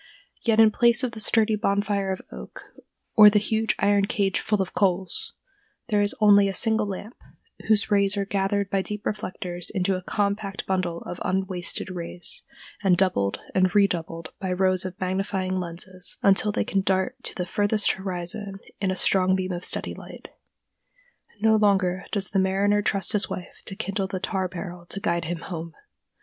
[0.41, 2.63] Yet in place of the sturdy bonfire of oak,
[3.13, 5.33] or the huge iron cage full of coals,
[5.89, 7.15] there is only a single lamp,
[7.67, 12.41] whose rays are gathered by deep reflectors into a compact bundle of unwasted rays,
[12.83, 17.45] and doubled and redoubled by rows of magnifying lenses until they can dart to the
[17.45, 20.29] furthest horizon in a strong beam of steady light.
[21.41, 24.99] No longer does the mariner trust to his wife to kindle the tar barrel to
[24.99, 25.75] guide him home.